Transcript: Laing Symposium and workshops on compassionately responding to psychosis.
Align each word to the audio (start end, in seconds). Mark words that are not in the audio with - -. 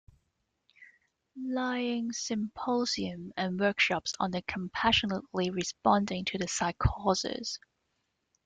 Laing 1.37 2.11
Symposium 2.11 3.33
and 3.37 3.59
workshops 3.59 4.13
on 4.19 4.31
compassionately 4.47 5.51
responding 5.51 6.25
to 6.25 6.39
psychosis. 6.47 7.59